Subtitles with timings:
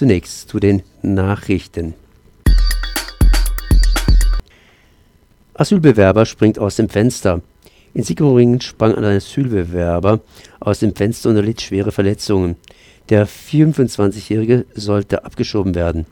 [0.00, 1.92] Zunächst zu den Nachrichten.
[5.52, 7.42] Asylbewerber springt aus dem Fenster.
[7.92, 10.20] In Sigmaringen sprang ein Asylbewerber
[10.58, 12.56] aus dem Fenster und erlitt schwere Verletzungen.
[13.10, 16.06] Der 24-Jährige sollte abgeschoben werden.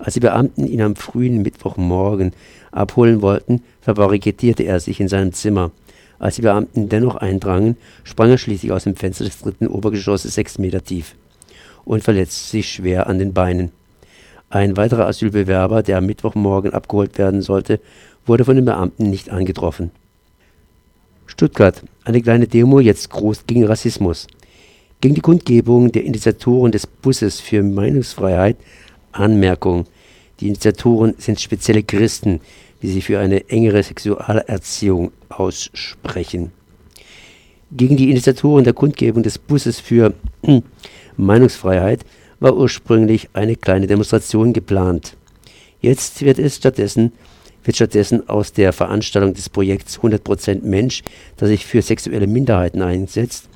[0.00, 2.32] Als die Beamten ihn am frühen Mittwochmorgen
[2.72, 5.70] abholen wollten, verbarrikadierte er sich in seinem Zimmer.
[6.18, 10.58] Als die Beamten dennoch eindrangen, sprang er schließlich aus dem Fenster des dritten Obergeschosses sechs
[10.58, 11.14] Meter tief
[11.84, 13.72] und verletzte sich schwer an den Beinen.
[14.50, 17.80] Ein weiterer Asylbewerber, der am Mittwochmorgen abgeholt werden sollte,
[18.26, 19.90] wurde von den Beamten nicht angetroffen.
[21.26, 21.82] Stuttgart.
[22.04, 24.26] Eine kleine Demo jetzt groß gegen Rassismus.
[25.00, 28.56] Gegen die Kundgebung der Initiatoren des Busses für Meinungsfreiheit
[29.12, 29.86] Anmerkung.
[30.40, 32.40] Die Initiatoren sind spezielle Christen,
[32.82, 36.52] die sich für eine engere Sexualerziehung aussprechen.
[37.74, 40.12] Gegen die Initiatoren der Kundgebung des Busses für
[41.16, 42.00] Meinungsfreiheit
[42.38, 45.16] war ursprünglich eine kleine Demonstration geplant.
[45.80, 47.12] Jetzt wird es stattdessen
[47.64, 51.02] wird stattdessen aus der Veranstaltung des Projekts 100% Mensch,
[51.36, 53.48] das sich für sexuelle Minderheiten einsetzt,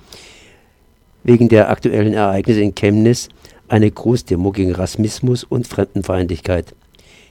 [1.25, 3.29] wegen der aktuellen Ereignisse in Chemnitz
[3.69, 6.75] eine Großdemo gegen Rassismus und Fremdenfeindlichkeit.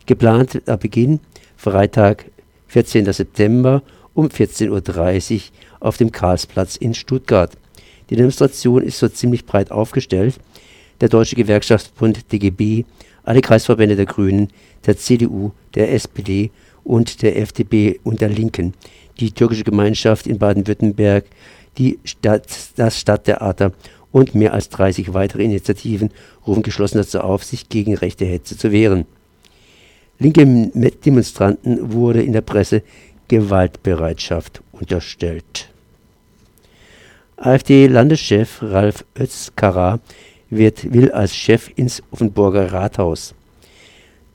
[0.05, 1.21] Geplanter Beginn
[1.55, 2.25] Freitag,
[2.67, 3.11] 14.
[3.13, 3.81] September
[4.15, 5.41] um 14.30 Uhr
[5.79, 7.51] auf dem Karlsplatz in Stuttgart.
[8.09, 10.39] Die Demonstration ist so ziemlich breit aufgestellt.
[11.01, 12.85] Der Deutsche Gewerkschaftsbund DGB,
[13.23, 14.47] alle Kreisverbände der Grünen,
[14.85, 16.49] der CDU, der SPD
[16.83, 18.73] und der FDP und der Linken,
[19.19, 21.25] die türkische Gemeinschaft in Baden-Württemberg,
[21.77, 23.73] die Stadt, das Stadttheater
[24.11, 26.11] und mehr als 30 weitere Initiativen
[26.47, 29.05] rufen geschlossen dazu auf, sich gegen rechte Hetze zu wehren.
[30.19, 30.45] Linke
[31.05, 32.83] Demonstranten wurde in der Presse
[33.27, 35.69] Gewaltbereitschaft unterstellt.
[37.37, 39.99] AfD-Landeschef Ralf Özkara
[40.49, 43.33] wird, will als Chef ins Offenburger Rathaus.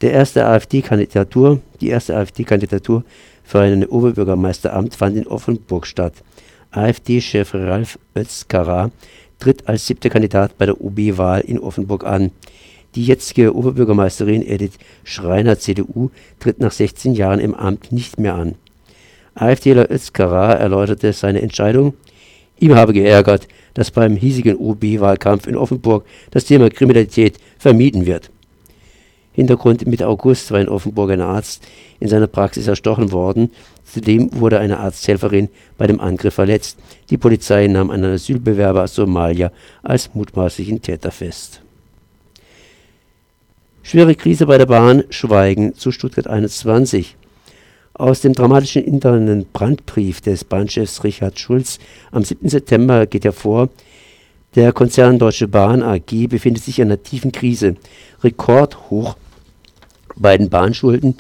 [0.01, 3.05] Der erste AfD-Kandidatur, die erste AfD-Kandidatur
[3.45, 6.15] für ein Oberbürgermeisteramt fand in Offenburg statt.
[6.71, 8.91] AfD-Chef Ralf Özkara
[9.39, 12.31] tritt als siebter Kandidat bei der OB-Wahl in Offenburg an.
[12.95, 18.57] Die jetzige Oberbürgermeisterin Edith Schreiner CDU tritt nach 16 Jahren im Amt nicht mehr an.
[19.35, 21.95] AfDler Özkara erläuterte seine Entscheidung.
[22.59, 28.31] Ihm habe geärgert, dass beim hiesigen OB-Wahlkampf in Offenburg das Thema Kriminalität vermieden wird.
[29.33, 31.63] Hintergrund: Mitte August war in Offenburg ein Arzt
[32.01, 33.51] in seiner Praxis erstochen worden,
[33.85, 35.49] zudem wurde eine Arzthelferin
[35.79, 36.79] bei dem Angriff verletzt.
[37.09, 39.53] Die Polizei nahm einen Asylbewerber aus Somalia
[39.83, 41.63] als mutmaßlichen Täter fest.
[43.83, 47.17] Schwere Krise bei der Bahn, Schweigen zu Stuttgart 21.
[48.01, 51.79] Aus dem dramatischen internen Brandbrief des Bahnchefs Richard Schulz
[52.11, 52.49] am 7.
[52.49, 53.69] September geht hervor,
[54.55, 57.77] der Konzern Deutsche Bahn AG befindet sich in einer tiefen Krise.
[58.25, 59.19] Rekordhoch
[60.17, 61.19] bei den Bahnschulden.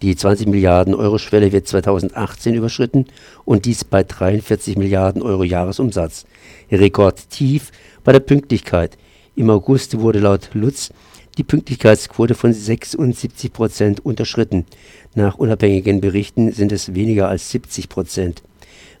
[0.00, 3.08] Die 20 Milliarden Euro Schwelle wird 2018 überschritten
[3.44, 6.24] und dies bei 43 Milliarden Euro Jahresumsatz.
[6.70, 7.72] Rekordtief
[8.04, 8.96] bei der Pünktlichkeit.
[9.36, 10.92] Im August wurde laut Lutz
[11.38, 14.66] die Pünktlichkeitsquote von 76 Prozent unterschritten.
[15.14, 18.42] Nach unabhängigen Berichten sind es weniger als 70 Prozent.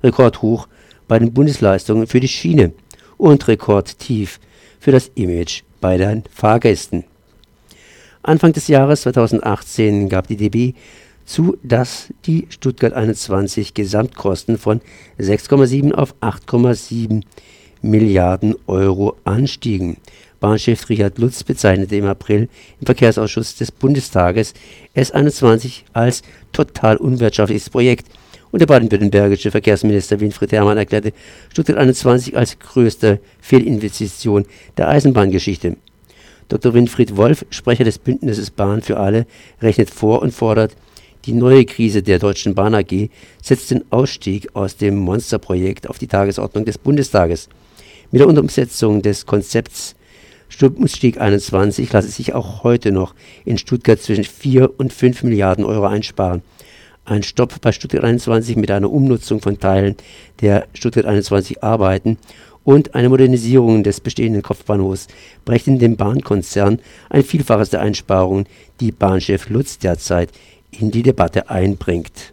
[0.02, 0.68] Rekordhoch
[1.08, 2.72] bei den Bundesleistungen für die Schiene
[3.18, 4.40] und rekordtief
[4.80, 7.04] für das Image bei den Fahrgästen.
[8.22, 10.74] Anfang des Jahres 2018 gab die DB
[11.24, 14.80] zu, dass die Stuttgart 21 Gesamtkosten von
[15.18, 17.22] 6,7 auf 8,7
[17.82, 19.96] Milliarden Euro anstiegen.
[20.42, 22.48] Bahnchef Richard Lutz bezeichnete im April
[22.80, 24.54] im Verkehrsausschuss des Bundestages
[24.96, 26.22] S21 als
[26.52, 28.08] total unwirtschaftliches Projekt
[28.50, 31.12] und der baden-württembergische Verkehrsminister Winfried Herrmann erklärte
[31.52, 34.44] Stuttgart 21 als größte Fehlinvestition
[34.76, 35.76] der Eisenbahngeschichte.
[36.48, 36.74] Dr.
[36.74, 39.26] Winfried Wolf, Sprecher des Bündnisses Bahn für alle,
[39.62, 40.74] rechnet vor und fordert,
[41.24, 43.10] die neue Krise der Deutschen Bahn AG
[43.40, 47.48] setzt den Ausstieg aus dem Monsterprojekt auf die Tagesordnung des Bundestages.
[48.10, 49.94] Mit der Umsetzung des Konzepts
[50.86, 53.14] Stieg 21 lasse sich auch heute noch
[53.44, 56.42] in Stuttgart zwischen 4 und 5 Milliarden Euro einsparen.
[57.04, 59.96] Ein Stopp bei Stuttgart 21 mit einer Umnutzung von Teilen
[60.40, 62.18] der Stuttgart 21 Arbeiten
[62.64, 65.08] und eine Modernisierung des bestehenden Kopfbahnhofs
[65.44, 66.78] brächten dem Bahnkonzern
[67.10, 68.46] ein Vielfaches der Einsparungen,
[68.78, 70.30] die Bahnchef Lutz derzeit
[70.70, 72.32] in die Debatte einbringt